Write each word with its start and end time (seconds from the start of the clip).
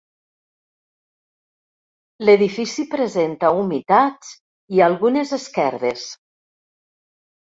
L'edifici 2.27 2.85
presenta 2.95 3.51
humitats 3.61 4.33
i 4.79 4.85
algunes 4.87 5.35
esquerdes. 5.39 6.09